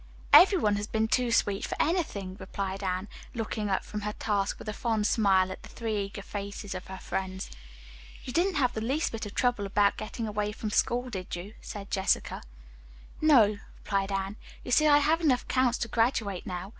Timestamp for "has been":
0.77-1.07